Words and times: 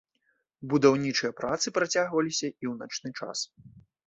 Будаўнічыя 0.71 1.31
працы 1.41 1.67
працягваліся 1.77 2.43
і 2.47 2.53
ў 2.71 2.73
начны 2.81 3.09
час. 3.21 3.47